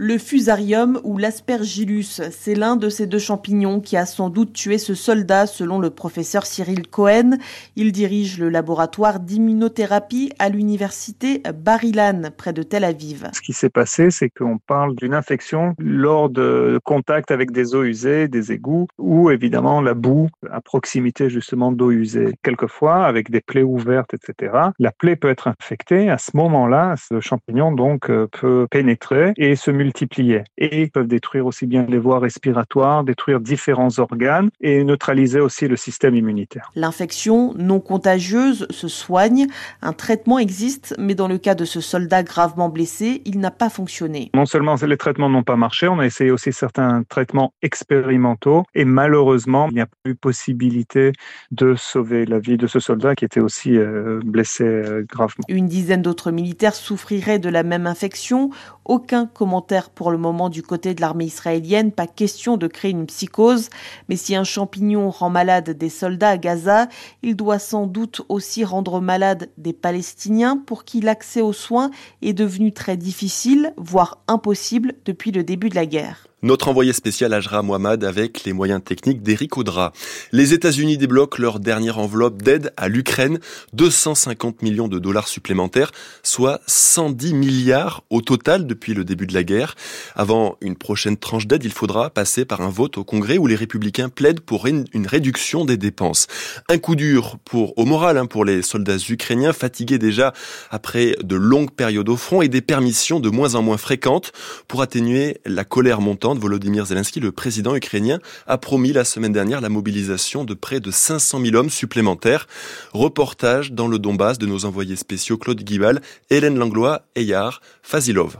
Le 0.00 0.16
fusarium 0.16 1.00
ou 1.02 1.18
l'aspergillus, 1.18 2.20
c'est 2.30 2.54
l'un 2.54 2.76
de 2.76 2.88
ces 2.88 3.08
deux 3.08 3.18
champignons 3.18 3.80
qui 3.80 3.96
a 3.96 4.06
sans 4.06 4.30
doute 4.30 4.52
tué 4.52 4.78
ce 4.78 4.94
soldat 4.94 5.48
selon 5.48 5.80
le 5.80 5.90
professeur 5.90 6.46
Cyril 6.46 6.86
Cohen. 6.86 7.32
Il 7.74 7.90
dirige 7.90 8.38
le 8.38 8.48
laboratoire 8.48 9.18
d'immunothérapie 9.18 10.32
à 10.38 10.50
l'université 10.50 11.42
Bar-Ilan 11.52 12.30
près 12.36 12.52
de 12.52 12.62
Tel 12.62 12.84
Aviv. 12.84 13.28
Ce 13.32 13.40
qui 13.40 13.52
s'est 13.52 13.70
passé, 13.70 14.12
c'est 14.12 14.30
qu'on 14.30 14.58
parle 14.58 14.94
d'une 14.94 15.14
infection 15.14 15.74
lors 15.80 16.30
de 16.30 16.78
contact 16.84 17.32
avec 17.32 17.50
des 17.50 17.74
eaux 17.74 17.82
usées, 17.82 18.28
des 18.28 18.52
égouts 18.52 18.86
ou 18.98 19.30
évidemment 19.30 19.80
la 19.80 19.94
boue 19.94 20.28
à 20.48 20.60
proximité 20.60 21.28
justement 21.28 21.72
d'eau 21.72 21.90
usée. 21.90 22.36
Quelquefois 22.44 23.04
avec 23.04 23.32
des 23.32 23.40
plaies 23.40 23.64
ouvertes, 23.64 24.14
etc. 24.14 24.52
La 24.78 24.92
plaie 24.92 25.16
peut 25.16 25.28
être 25.28 25.48
infectée. 25.48 26.08
À 26.08 26.18
ce 26.18 26.36
moment-là, 26.36 26.94
ce 26.96 27.18
champignon 27.18 27.72
donc 27.72 28.10
euh, 28.10 28.28
peut 28.30 28.68
pénétrer 28.70 29.32
et 29.36 29.56
se 29.56 29.72
multiplier 29.72 29.87
multiplier 29.88 30.44
et 30.58 30.88
peuvent 30.88 31.08
détruire 31.08 31.46
aussi 31.46 31.66
bien 31.66 31.86
les 31.88 31.98
voies 31.98 32.18
respiratoires, 32.18 33.04
détruire 33.04 33.40
différents 33.40 33.98
organes 33.98 34.50
et 34.60 34.84
neutraliser 34.84 35.40
aussi 35.40 35.66
le 35.66 35.76
système 35.76 36.14
immunitaire. 36.14 36.70
L'infection 36.74 37.54
non 37.56 37.80
contagieuse 37.80 38.66
se 38.70 38.88
soigne, 38.88 39.46
un 39.80 39.94
traitement 39.94 40.38
existe, 40.38 40.94
mais 40.98 41.14
dans 41.14 41.28
le 41.28 41.38
cas 41.38 41.54
de 41.54 41.64
ce 41.64 41.80
soldat 41.80 42.22
gravement 42.22 42.68
blessé, 42.68 43.22
il 43.24 43.40
n'a 43.40 43.50
pas 43.50 43.70
fonctionné. 43.70 44.30
Non 44.34 44.46
seulement 44.46 44.74
les 44.74 44.96
traitements 44.96 45.30
n'ont 45.30 45.42
pas 45.42 45.56
marché, 45.56 45.88
on 45.88 45.98
a 45.98 46.06
essayé 46.06 46.30
aussi 46.30 46.52
certains 46.52 47.02
traitements 47.08 47.52
expérimentaux 47.62 48.64
et 48.74 48.84
malheureusement, 48.84 49.68
il 49.70 49.74
n'y 49.74 49.80
a 49.80 49.88
plus 50.02 50.14
possibilité 50.14 51.12
de 51.50 51.74
sauver 51.74 52.26
la 52.26 52.38
vie 52.38 52.58
de 52.58 52.66
ce 52.66 52.80
soldat 52.80 53.14
qui 53.14 53.24
était 53.24 53.40
aussi 53.40 53.76
euh, 53.76 54.20
blessé 54.24 54.64
euh, 54.64 55.04
gravement. 55.08 55.44
Une 55.48 55.66
dizaine 55.66 56.02
d'autres 56.02 56.30
militaires 56.30 56.74
souffriraient 56.74 57.38
de 57.38 57.48
la 57.48 57.62
même 57.62 57.86
infection. 57.86 58.50
Aucun 58.84 59.26
commentaire 59.26 59.77
pour 59.88 60.10
le 60.10 60.18
moment 60.18 60.48
du 60.48 60.62
côté 60.62 60.94
de 60.94 61.00
l'armée 61.00 61.26
israélienne, 61.26 61.92
pas 61.92 62.06
question 62.06 62.56
de 62.56 62.66
créer 62.66 62.90
une 62.90 63.06
psychose, 63.06 63.70
mais 64.08 64.16
si 64.16 64.34
un 64.34 64.44
champignon 64.44 65.10
rend 65.10 65.30
malade 65.30 65.70
des 65.70 65.88
soldats 65.88 66.30
à 66.30 66.38
Gaza, 66.38 66.88
il 67.22 67.36
doit 67.36 67.58
sans 67.58 67.86
doute 67.86 68.22
aussi 68.28 68.64
rendre 68.64 69.00
malade 69.00 69.50
des 69.56 69.72
Palestiniens 69.72 70.56
pour 70.56 70.84
qui 70.84 71.00
l'accès 71.00 71.40
aux 71.40 71.52
soins 71.52 71.90
est 72.22 72.32
devenu 72.32 72.72
très 72.72 72.96
difficile, 72.96 73.72
voire 73.76 74.18
impossible 74.28 74.94
depuis 75.04 75.30
le 75.30 75.44
début 75.44 75.68
de 75.68 75.74
la 75.74 75.86
guerre. 75.86 76.27
Notre 76.40 76.68
envoyé 76.68 76.92
spécial 76.92 77.34
Ajra 77.34 77.62
Mohamed 77.62 78.04
avec 78.04 78.44
les 78.44 78.52
moyens 78.52 78.80
techniques 78.84 79.22
d'Eric 79.24 79.58
Audra. 79.58 79.92
Les 80.30 80.54
États-Unis 80.54 80.96
débloquent 80.96 81.42
leur 81.42 81.58
dernière 81.58 81.98
enveloppe 81.98 82.42
d'aide 82.42 82.72
à 82.76 82.86
l'Ukraine, 82.86 83.40
250 83.72 84.62
millions 84.62 84.86
de 84.86 85.00
dollars 85.00 85.26
supplémentaires, 85.26 85.90
soit 86.22 86.60
110 86.68 87.34
milliards 87.34 88.04
au 88.08 88.20
total 88.20 88.68
depuis 88.68 88.94
le 88.94 89.04
début 89.04 89.26
de 89.26 89.34
la 89.34 89.42
guerre. 89.42 89.74
Avant 90.14 90.56
une 90.60 90.76
prochaine 90.76 91.16
tranche 91.16 91.48
d'aide, 91.48 91.64
il 91.64 91.72
faudra 91.72 92.08
passer 92.08 92.44
par 92.44 92.60
un 92.60 92.70
vote 92.70 92.98
au 92.98 93.04
Congrès 93.04 93.36
où 93.36 93.48
les 93.48 93.56
républicains 93.56 94.08
plaident 94.08 94.38
pour 94.38 94.68
une 94.68 94.86
réduction 95.08 95.64
des 95.64 95.76
dépenses. 95.76 96.28
Un 96.68 96.78
coup 96.78 96.94
dur 96.94 97.38
pour 97.44 97.76
au 97.76 97.84
moral 97.84 98.16
hein, 98.16 98.26
pour 98.26 98.44
les 98.44 98.62
soldats 98.62 98.98
ukrainiens 99.08 99.52
fatigués 99.52 99.98
déjà 99.98 100.32
après 100.70 101.16
de 101.20 101.34
longues 101.34 101.72
périodes 101.72 102.08
au 102.08 102.16
front 102.16 102.42
et 102.42 102.48
des 102.48 102.60
permissions 102.60 103.18
de 103.18 103.28
moins 103.28 103.56
en 103.56 103.62
moins 103.62 103.76
fréquentes 103.76 104.30
pour 104.68 104.82
atténuer 104.82 105.38
la 105.44 105.64
colère 105.64 106.00
montante 106.00 106.27
Volodymyr 106.36 106.84
Zelensky, 106.84 107.20
le 107.20 107.32
président 107.32 107.74
ukrainien, 107.74 108.18
a 108.46 108.58
promis 108.58 108.92
la 108.92 109.04
semaine 109.04 109.32
dernière 109.32 109.60
la 109.60 109.68
mobilisation 109.68 110.44
de 110.44 110.54
près 110.54 110.80
de 110.80 110.90
500 110.90 111.40
000 111.40 111.56
hommes 111.56 111.70
supplémentaires. 111.70 112.46
Reportage 112.92 113.72
dans 113.72 113.88
le 113.88 113.98
Donbass 113.98 114.38
de 114.38 114.46
nos 114.46 114.64
envoyés 114.64 114.96
spéciaux 114.96 115.38
Claude 115.38 115.62
Guibal, 115.62 116.00
Hélène 116.28 116.58
Langlois 116.58 117.02
et 117.14 117.24
Yar 117.24 117.60
Fazilov. 117.82 118.38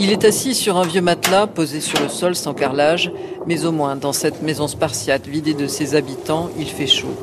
Il 0.00 0.12
est 0.12 0.24
assis 0.24 0.54
sur 0.54 0.76
un 0.76 0.86
vieux 0.86 1.00
matelas 1.00 1.48
posé 1.48 1.80
sur 1.80 2.00
le 2.00 2.08
sol 2.08 2.36
sans 2.36 2.54
carrelage, 2.54 3.10
mais 3.46 3.64
au 3.64 3.72
moins 3.72 3.96
dans 3.96 4.12
cette 4.12 4.42
maison 4.42 4.68
spartiate 4.68 5.26
vidée 5.26 5.54
de 5.54 5.66
ses 5.66 5.96
habitants, 5.96 6.50
il 6.56 6.68
fait 6.68 6.86
chaud. 6.86 7.16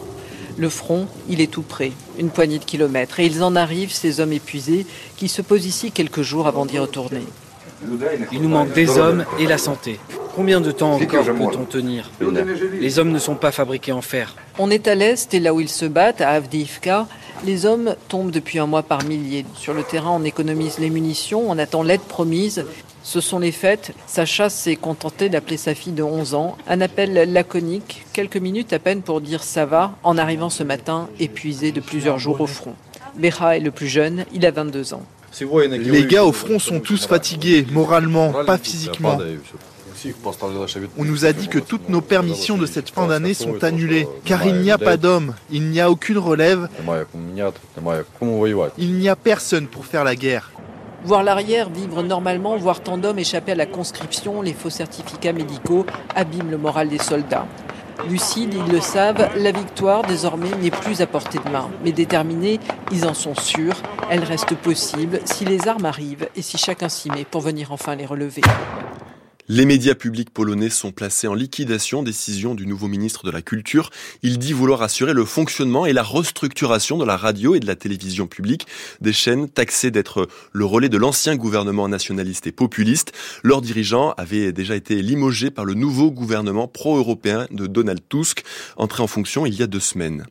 Le 0.57 0.67
front, 0.69 1.07
il 1.29 1.39
est 1.39 1.51
tout 1.51 1.61
près, 1.61 1.91
une 2.17 2.29
poignée 2.29 2.59
de 2.59 2.65
kilomètres, 2.65 3.19
et 3.19 3.25
ils 3.25 3.43
en 3.43 3.55
arrivent, 3.55 3.93
ces 3.93 4.19
hommes 4.19 4.33
épuisés, 4.33 4.85
qui 5.15 5.29
se 5.29 5.41
posent 5.41 5.65
ici 5.65 5.91
quelques 5.91 6.21
jours 6.21 6.47
avant 6.47 6.65
d'y 6.65 6.77
retourner. 6.77 7.23
Il 8.31 8.41
nous 8.41 8.49
manque 8.49 8.73
des 8.73 8.97
hommes 8.97 9.25
et 9.39 9.47
la 9.47 9.57
santé. 9.57 9.99
Combien 10.35 10.59
de 10.59 10.71
temps 10.71 10.95
encore 10.95 11.23
peut-on 11.23 11.63
tenir 11.63 12.11
Les 12.79 12.99
hommes 12.99 13.11
ne 13.11 13.19
sont 13.19 13.35
pas 13.35 13.51
fabriqués 13.51 13.93
en 13.93 14.01
fer. 14.01 14.35
On 14.59 14.69
est 14.69 14.87
à 14.87 14.95
l'est 14.95 15.33
et 15.33 15.39
là 15.39 15.53
où 15.53 15.61
ils 15.61 15.69
se 15.69 15.85
battent, 15.85 16.21
à 16.21 16.31
Avdiivka, 16.31 17.07
les 17.45 17.65
hommes 17.65 17.95
tombent 18.09 18.31
depuis 18.31 18.59
un 18.59 18.65
mois 18.65 18.83
par 18.83 19.03
milliers. 19.03 19.45
Sur 19.55 19.73
le 19.73 19.83
terrain, 19.83 20.11
on 20.11 20.23
économise 20.23 20.77
les 20.77 20.89
munitions, 20.89 21.43
on 21.49 21.57
attend 21.57 21.83
l'aide 21.83 22.01
promise. 22.01 22.65
Ce 23.03 23.21
sont 23.21 23.39
les 23.39 23.51
fêtes. 23.51 23.93
Sacha 24.07 24.49
s'est 24.49 24.75
contenté 24.75 25.29
d'appeler 25.29 25.57
sa 25.57 25.75
fille 25.75 25.93
de 25.93 26.03
11 26.03 26.33
ans. 26.33 26.57
Un 26.67 26.81
appel 26.81 27.31
laconique, 27.31 28.03
quelques 28.11 28.37
minutes 28.37 28.73
à 28.73 28.79
peine 28.79 29.03
pour 29.03 29.21
dire 29.21 29.43
ça 29.43 29.65
va, 29.65 29.95
en 30.03 30.17
arrivant 30.17 30.49
ce 30.49 30.63
matin, 30.63 31.07
épuisé 31.19 31.71
de 31.71 31.81
plusieurs 31.81 32.19
jours 32.19 32.41
au 32.41 32.47
front. 32.47 32.73
Beha 33.15 33.55
est 33.55 33.61
le 33.61 33.71
plus 33.71 33.87
jeune, 33.87 34.25
il 34.33 34.45
a 34.45 34.51
22 34.51 34.93
ans. 34.95 35.03
Les 35.39 36.05
gars 36.05 36.23
au 36.25 36.31
front 36.31 36.59
sont 36.59 36.79
tous 36.79 37.07
fatigués, 37.07 37.65
moralement, 37.71 38.31
pas 38.45 38.57
physiquement. 38.57 39.17
On 40.97 41.05
nous 41.05 41.25
a 41.25 41.33
dit 41.33 41.47
que 41.47 41.59
toutes 41.59 41.89
nos 41.89 42.01
permissions 42.01 42.57
de 42.57 42.65
cette 42.65 42.89
fin 42.89 43.07
d'année 43.07 43.33
sont 43.33 43.63
annulées, 43.63 44.07
car 44.23 44.45
il 44.45 44.55
n'y 44.55 44.71
a 44.71 44.77
pas 44.77 44.97
d'hommes, 44.97 45.33
il 45.51 45.69
n'y 45.69 45.79
a 45.79 45.89
aucune 45.89 46.17
relève, 46.17 46.67
il 48.77 48.93
n'y 48.93 49.09
a 49.09 49.15
personne 49.15 49.67
pour 49.67 49.85
faire 49.85 50.03
la 50.03 50.15
guerre. 50.15 50.51
Voir 51.03 51.23
l'arrière 51.23 51.69
vivre 51.69 52.01
normalement, 52.01 52.57
voir 52.57 52.81
tant 52.81 52.97
d'hommes 52.97 53.19
échapper 53.19 53.51
à 53.51 53.55
la 53.55 53.67
conscription, 53.67 54.41
les 54.41 54.53
faux 54.53 54.71
certificats 54.71 55.33
médicaux 55.33 55.85
abîment 56.15 56.49
le 56.49 56.57
moral 56.57 56.89
des 56.89 56.97
soldats. 56.97 57.45
Lucides, 58.09 58.53
ils 58.53 58.71
le 58.71 58.81
savent, 58.81 59.29
la 59.37 59.51
victoire 59.51 60.03
désormais 60.03 60.51
n'est 60.61 60.71
plus 60.71 61.01
à 61.01 61.07
portée 61.07 61.39
de 61.43 61.49
main. 61.49 61.69
Mais 61.83 61.91
déterminés, 61.91 62.59
ils 62.91 63.05
en 63.05 63.13
sont 63.13 63.35
sûrs, 63.35 63.75
elle 64.09 64.23
reste 64.23 64.55
possible 64.55 65.19
si 65.25 65.45
les 65.45 65.67
armes 65.67 65.85
arrivent 65.85 66.29
et 66.35 66.41
si 66.41 66.57
chacun 66.57 66.89
s'y 66.89 67.09
met 67.09 67.25
pour 67.25 67.41
venir 67.41 67.71
enfin 67.71 67.95
les 67.95 68.05
relever. 68.05 68.41
Les 69.47 69.67
médias 69.67 69.93
publics 69.93 70.31
polonais 70.31 70.71
sont 70.71 70.91
placés 70.91 71.27
en 71.27 71.35
liquidation, 71.35 72.01
décision 72.01 72.55
du 72.55 72.65
nouveau 72.65 72.87
ministre 72.87 73.27
de 73.27 73.29
la 73.29 73.43
Culture. 73.43 73.91
Il 74.23 74.39
dit 74.39 74.53
vouloir 74.53 74.81
assurer 74.81 75.13
le 75.13 75.23
fonctionnement 75.23 75.85
et 75.85 75.93
la 75.93 76.01
restructuration 76.01 76.97
de 76.97 77.05
la 77.05 77.15
radio 77.15 77.53
et 77.53 77.59
de 77.59 77.67
la 77.67 77.75
télévision 77.75 78.25
publique, 78.25 78.65
des 79.01 79.13
chaînes 79.13 79.47
taxées 79.47 79.91
d'être 79.91 80.27
le 80.51 80.65
relais 80.65 80.89
de 80.89 80.97
l'ancien 80.97 81.35
gouvernement 81.35 81.87
nationaliste 81.87 82.47
et 82.47 82.51
populiste. 82.51 83.11
Leurs 83.43 83.61
dirigeants 83.61 84.15
avaient 84.17 84.51
déjà 84.51 84.75
été 84.75 85.03
limogés 85.03 85.51
par 85.51 85.63
le 85.63 85.75
nouveau 85.75 86.09
gouvernement 86.09 86.67
pro-européen 86.67 87.45
de 87.51 87.67
Donald 87.67 88.01
Tusk, 88.09 88.43
entré 88.77 89.03
en 89.03 89.07
fonction 89.07 89.45
il 89.45 89.53
y 89.53 89.61
a 89.61 89.67
deux 89.67 89.79
semaines. 89.79 90.25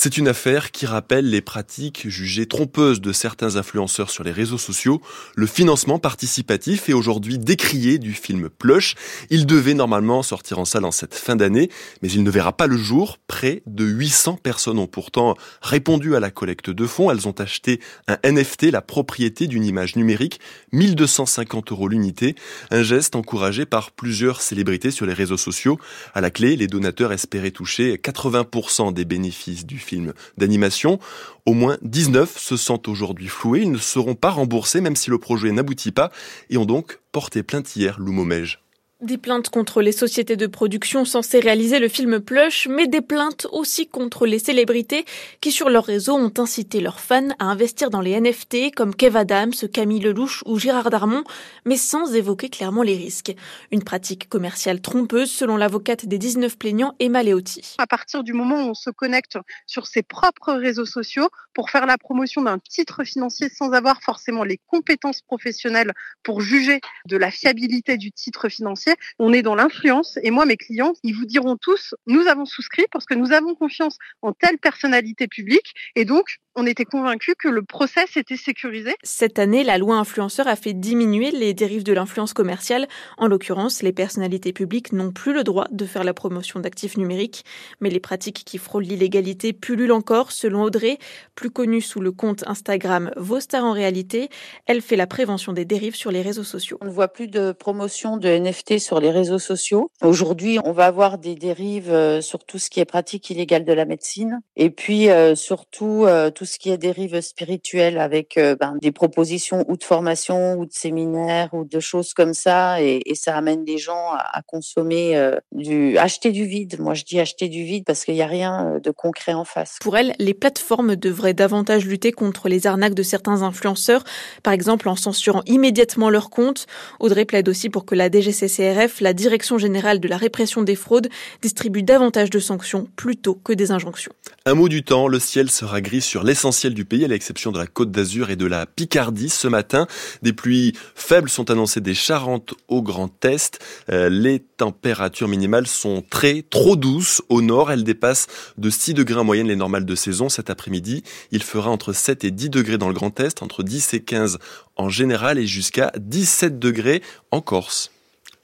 C'est 0.00 0.16
une 0.16 0.28
affaire 0.28 0.70
qui 0.70 0.86
rappelle 0.86 1.28
les 1.28 1.40
pratiques 1.40 2.08
jugées 2.08 2.46
trompeuses 2.46 3.00
de 3.00 3.12
certains 3.12 3.56
influenceurs 3.56 4.10
sur 4.10 4.22
les 4.22 4.30
réseaux 4.30 4.56
sociaux. 4.56 5.02
Le 5.34 5.46
financement 5.46 5.98
participatif 5.98 6.88
est 6.88 6.92
aujourd'hui 6.92 7.36
décrié 7.36 7.98
du 7.98 8.12
film 8.12 8.48
Plush. 8.48 8.94
Il 9.28 9.44
devait 9.44 9.74
normalement 9.74 10.22
sortir 10.22 10.60
en 10.60 10.64
salle 10.64 10.84
en 10.84 10.92
cette 10.92 11.16
fin 11.16 11.34
d'année, 11.34 11.68
mais 12.00 12.12
il 12.12 12.22
ne 12.22 12.30
verra 12.30 12.56
pas 12.56 12.68
le 12.68 12.76
jour. 12.76 13.18
Près 13.26 13.64
de 13.66 13.84
800 13.84 14.38
personnes 14.40 14.78
ont 14.78 14.86
pourtant 14.86 15.34
répondu 15.62 16.14
à 16.14 16.20
la 16.20 16.30
collecte 16.30 16.70
de 16.70 16.86
fonds. 16.86 17.10
Elles 17.10 17.26
ont 17.26 17.32
acheté 17.32 17.80
un 18.06 18.18
NFT, 18.22 18.70
la 18.70 18.82
propriété 18.82 19.48
d'une 19.48 19.64
image 19.64 19.96
numérique, 19.96 20.38
1250 20.70 21.72
euros 21.72 21.88
l'unité. 21.88 22.36
Un 22.70 22.84
geste 22.84 23.16
encouragé 23.16 23.66
par 23.66 23.90
plusieurs 23.90 24.42
célébrités 24.42 24.92
sur 24.92 25.06
les 25.06 25.12
réseaux 25.12 25.36
sociaux. 25.36 25.76
À 26.14 26.20
la 26.20 26.30
clé, 26.30 26.54
les 26.54 26.68
donateurs 26.68 27.12
espéraient 27.12 27.50
toucher 27.50 27.96
80% 27.96 28.92
des 28.92 29.04
bénéfices 29.04 29.66
du 29.66 29.87
films 29.88 30.12
d'animation. 30.36 30.98
Au 31.46 31.54
moins 31.54 31.78
19 31.82 32.38
se 32.38 32.56
sentent 32.56 32.88
aujourd'hui 32.88 33.28
floués. 33.28 33.62
Ils 33.62 33.72
ne 33.72 33.78
seront 33.78 34.14
pas 34.14 34.30
remboursés 34.30 34.80
même 34.80 34.96
si 34.96 35.10
le 35.10 35.18
projet 35.18 35.50
n'aboutit 35.50 35.92
pas 35.92 36.10
et 36.50 36.58
ont 36.58 36.66
donc 36.66 37.00
porté 37.12 37.42
plainte 37.42 37.74
hier, 37.74 37.98
Loumomège. 37.98 38.60
Des 39.00 39.16
plaintes 39.16 39.48
contre 39.48 39.80
les 39.80 39.92
sociétés 39.92 40.34
de 40.34 40.48
production 40.48 41.04
censées 41.04 41.38
réaliser 41.38 41.78
le 41.78 41.86
film 41.86 42.18
Plush, 42.18 42.66
mais 42.66 42.88
des 42.88 43.00
plaintes 43.00 43.46
aussi 43.52 43.86
contre 43.86 44.26
les 44.26 44.40
célébrités 44.40 45.04
qui 45.40 45.52
sur 45.52 45.70
leur 45.70 45.84
réseau 45.84 46.16
ont 46.16 46.32
incité 46.36 46.80
leurs 46.80 46.98
fans 46.98 47.28
à 47.38 47.44
investir 47.44 47.90
dans 47.90 48.00
les 48.00 48.20
NFT 48.20 48.74
comme 48.74 48.96
Kev 48.96 49.16
Adams, 49.16 49.52
Camille 49.72 50.00
Lelouch 50.00 50.42
ou 50.46 50.58
Gérard 50.58 50.90
Darmon, 50.90 51.22
mais 51.64 51.76
sans 51.76 52.12
évoquer 52.12 52.48
clairement 52.48 52.82
les 52.82 52.96
risques. 52.96 53.32
Une 53.70 53.84
pratique 53.84 54.28
commerciale 54.28 54.80
trompeuse 54.80 55.30
selon 55.30 55.56
l'avocate 55.56 56.06
des 56.06 56.18
19 56.18 56.58
plaignants 56.58 56.96
Emma 56.98 57.22
Leotti. 57.22 57.76
À 57.78 57.86
partir 57.86 58.24
du 58.24 58.32
moment 58.32 58.64
où 58.64 58.70
on 58.70 58.74
se 58.74 58.90
connecte 58.90 59.38
sur 59.68 59.86
ses 59.86 60.02
propres 60.02 60.54
réseaux 60.54 60.86
sociaux 60.86 61.28
pour 61.54 61.70
faire 61.70 61.86
la 61.86 61.98
promotion 61.98 62.42
d'un 62.42 62.58
titre 62.58 63.04
financier 63.04 63.48
sans 63.48 63.70
avoir 63.70 64.02
forcément 64.02 64.42
les 64.42 64.58
compétences 64.66 65.22
professionnelles 65.22 65.92
pour 66.24 66.40
juger 66.40 66.80
de 67.06 67.16
la 67.16 67.30
fiabilité 67.30 67.96
du 67.96 68.10
titre 68.10 68.48
financier, 68.48 68.87
on 69.18 69.32
est 69.32 69.42
dans 69.42 69.54
l'influence 69.54 70.18
et 70.22 70.30
moi, 70.30 70.46
mes 70.46 70.56
clients, 70.56 70.92
ils 71.02 71.14
vous 71.14 71.26
diront 71.26 71.56
tous, 71.56 71.94
nous 72.06 72.26
avons 72.26 72.44
souscrit 72.44 72.86
parce 72.90 73.04
que 73.04 73.14
nous 73.14 73.32
avons 73.32 73.54
confiance 73.54 73.96
en 74.22 74.32
telle 74.32 74.58
personnalité 74.58 75.28
publique 75.28 75.74
et 75.94 76.04
donc 76.04 76.38
on 76.58 76.66
était 76.66 76.84
convaincu 76.84 77.36
que 77.38 77.46
le 77.46 77.62
process 77.62 78.16
était 78.16 78.36
sécurisé. 78.36 78.96
Cette 79.04 79.38
année, 79.38 79.62
la 79.62 79.78
loi 79.78 79.94
influenceur 79.94 80.48
a 80.48 80.56
fait 80.56 80.72
diminuer 80.72 81.30
les 81.30 81.54
dérives 81.54 81.84
de 81.84 81.92
l'influence 81.92 82.32
commerciale. 82.32 82.88
En 83.16 83.28
l'occurrence, 83.28 83.80
les 83.80 83.92
personnalités 83.92 84.52
publiques 84.52 84.92
n'ont 84.92 85.12
plus 85.12 85.32
le 85.32 85.44
droit 85.44 85.68
de 85.70 85.86
faire 85.86 86.02
la 86.02 86.14
promotion 86.14 86.58
d'actifs 86.58 86.96
numériques, 86.96 87.44
mais 87.80 87.90
les 87.90 88.00
pratiques 88.00 88.42
qui 88.44 88.58
frôlent 88.58 88.82
l'illégalité 88.82 89.52
pullulent 89.52 89.92
encore, 89.92 90.32
selon 90.32 90.64
Audrey, 90.64 90.98
plus 91.36 91.50
connue 91.50 91.80
sous 91.80 92.00
le 92.00 92.10
compte 92.10 92.42
Instagram 92.48 93.12
Vos 93.16 93.38
en 93.54 93.70
réalité. 93.70 94.28
Elle 94.66 94.82
fait 94.82 94.96
la 94.96 95.06
prévention 95.06 95.52
des 95.52 95.64
dérives 95.64 95.94
sur 95.94 96.10
les 96.10 96.22
réseaux 96.22 96.42
sociaux. 96.42 96.78
On 96.80 96.86
ne 96.86 96.90
voit 96.90 97.06
plus 97.06 97.28
de 97.28 97.52
promotion 97.52 98.16
de 98.16 98.28
NFT 98.28 98.80
sur 98.80 98.98
les 98.98 99.12
réseaux 99.12 99.38
sociaux. 99.38 99.92
Aujourd'hui, 100.02 100.58
on 100.64 100.72
va 100.72 100.86
avoir 100.86 101.18
des 101.18 101.36
dérives 101.36 101.92
euh, 101.92 102.20
sur 102.20 102.44
tout 102.44 102.58
ce 102.58 102.68
qui 102.68 102.80
est 102.80 102.84
pratique 102.84 103.30
illégale 103.30 103.64
de 103.64 103.72
la 103.72 103.84
médecine 103.84 104.40
et 104.56 104.70
puis 104.70 105.08
euh, 105.08 105.36
surtout 105.36 106.04
euh, 106.04 106.30
tout 106.30 106.47
ce 106.48 106.58
qui 106.58 106.70
est 106.70 106.78
dérive 106.78 107.20
spirituelle 107.20 107.98
avec 107.98 108.36
euh, 108.36 108.56
ben, 108.58 108.76
des 108.80 108.92
propositions 108.92 109.64
ou 109.68 109.76
de 109.76 109.84
formation 109.84 110.54
ou 110.58 110.66
de 110.66 110.72
séminaires 110.72 111.50
ou 111.52 111.64
de 111.64 111.80
choses 111.80 112.14
comme 112.14 112.34
ça 112.34 112.82
et, 112.82 113.02
et 113.06 113.14
ça 113.14 113.36
amène 113.36 113.64
les 113.64 113.78
gens 113.78 114.12
à, 114.12 114.38
à 114.38 114.42
consommer 114.42 115.16
euh, 115.16 115.36
du 115.52 115.96
acheter 115.98 116.32
du 116.32 116.46
vide. 116.46 116.80
Moi 116.80 116.94
je 116.94 117.04
dis 117.04 117.20
acheter 117.20 117.48
du 117.48 117.64
vide 117.64 117.84
parce 117.84 118.04
qu'il 118.04 118.14
n'y 118.14 118.22
a 118.22 118.26
rien 118.26 118.80
de 118.82 118.90
concret 118.90 119.34
en 119.34 119.44
face. 119.44 119.76
Pour 119.80 119.96
elle, 119.96 120.14
les 120.18 120.34
plateformes 120.34 120.96
devraient 120.96 121.34
davantage 121.34 121.84
lutter 121.84 122.12
contre 122.12 122.48
les 122.48 122.66
arnaques 122.66 122.94
de 122.94 123.02
certains 123.02 123.42
influenceurs, 123.42 124.04
par 124.42 124.52
exemple 124.52 124.88
en 124.88 124.96
censurant 124.96 125.42
immédiatement 125.46 126.10
leurs 126.10 126.30
comptes. 126.30 126.66
Audrey 127.00 127.24
plaide 127.24 127.48
aussi 127.48 127.68
pour 127.68 127.84
que 127.84 127.94
la 127.94 128.10
DGCCRF, 128.10 129.00
la 129.00 129.12
Direction 129.12 129.58
générale 129.58 130.00
de 130.00 130.08
la 130.08 130.16
répression 130.16 130.62
des 130.62 130.76
fraudes, 130.76 131.08
distribue 131.42 131.82
davantage 131.82 132.30
de 132.30 132.38
sanctions 132.38 132.88
plutôt 132.96 133.34
que 133.34 133.52
des 133.52 133.70
injonctions. 133.70 134.12
Un 134.46 134.54
mot 134.54 134.68
du 134.68 134.82
temps, 134.82 135.08
le 135.08 135.18
ciel 135.18 135.50
sera 135.50 135.80
gris 135.80 136.00
sur 136.00 136.24
l'essentiel 136.28 136.74
du 136.74 136.84
pays, 136.84 137.04
à 137.04 137.08
l'exception 137.08 137.52
de 137.52 137.58
la 137.58 137.66
Côte 137.66 137.90
d'Azur 137.90 138.30
et 138.30 138.36
de 138.36 138.46
la 138.46 138.66
Picardie 138.66 139.30
ce 139.30 139.48
matin. 139.48 139.86
Des 140.22 140.34
pluies 140.34 140.74
faibles 140.94 141.30
sont 141.30 141.50
annoncées 141.50 141.80
des 141.80 141.94
Charentes 141.94 142.54
au 142.68 142.82
Grand 142.82 143.24
Est. 143.24 143.58
Euh, 143.90 144.10
les 144.10 144.38
températures 144.38 145.26
minimales 145.26 145.66
sont 145.66 146.04
très, 146.08 146.42
trop 146.42 146.76
douces. 146.76 147.22
Au 147.30 147.40
nord, 147.40 147.72
elles 147.72 147.82
dépassent 147.82 148.26
de 148.58 148.68
6 148.68 148.92
degrés 148.94 149.18
en 149.18 149.24
moyenne 149.24 149.48
les 149.48 149.56
normales 149.56 149.86
de 149.86 149.94
saison. 149.94 150.28
Cet 150.28 150.50
après-midi, 150.50 151.02
il 151.32 151.42
fera 151.42 151.70
entre 151.70 151.94
7 151.94 152.24
et 152.24 152.30
10 152.30 152.50
degrés 152.50 152.78
dans 152.78 152.88
le 152.88 152.94
Grand 152.94 153.18
Est, 153.20 153.42
entre 153.42 153.62
10 153.62 153.94
et 153.94 154.00
15 154.00 154.38
en 154.76 154.90
général 154.90 155.38
et 155.38 155.46
jusqu'à 155.46 155.92
17 155.98 156.58
degrés 156.58 157.02
en 157.30 157.40
Corse. 157.40 157.90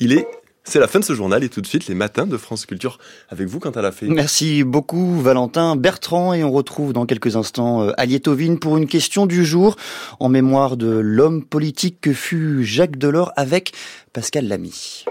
Il 0.01 0.13
est 0.13 0.27
c'est 0.65 0.79
la 0.79 0.89
fin 0.89 0.99
de 0.99 1.05
ce 1.05 1.15
journal 1.15 1.45
et 1.45 1.49
tout 1.49 1.61
de 1.61 1.67
suite 1.67 1.87
les 1.87 1.95
matins 1.95 2.27
de 2.27 2.37
France 2.37 2.67
Culture 2.67 2.99
avec 3.29 3.49
vous 3.49 3.61
a 3.65 3.93
fait. 3.93 4.07
Merci 4.07 4.65
beaucoup 4.65 5.21
Valentin 5.21 5.77
Bertrand 5.77 6.33
et 6.33 6.43
on 6.43 6.51
retrouve 6.51 6.93
dans 6.93 7.07
quelques 7.07 7.37
instants 7.37 7.83
euh, 7.83 7.93
Aliétovine 7.99 8.59
pour 8.59 8.77
une 8.77 8.87
question 8.87 9.27
du 9.27 9.45
jour 9.45 9.77
en 10.21 10.29
mémoire 10.29 10.77
de 10.77 10.89
l'homme 10.89 11.45
politique 11.45 12.01
que 12.01 12.13
fut 12.13 12.65
Jacques 12.65 12.97
Delors 12.97 13.33
avec 13.37 13.73
Pascal 14.13 14.49
Lamy. 14.49 15.05